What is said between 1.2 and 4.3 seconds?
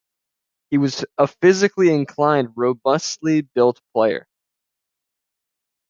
physically inclined, robustly built player.